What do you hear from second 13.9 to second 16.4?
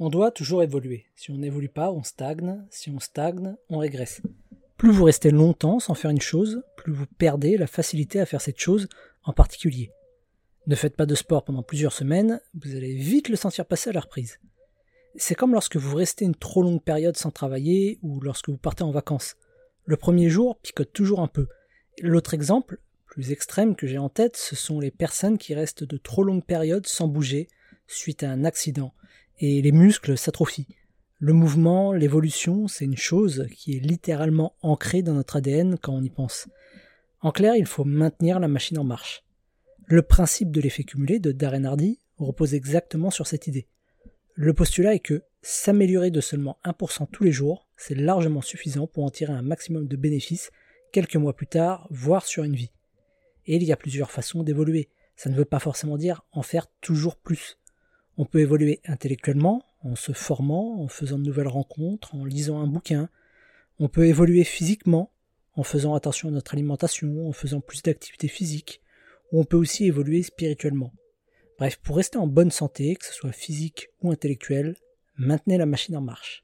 à la reprise. C'est comme lorsque vous restez une